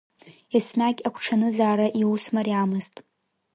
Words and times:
Еснагь 0.57 1.01
агәҽанызаара 1.07 1.87
иус 2.01 2.23
мариамызт. 2.33 2.95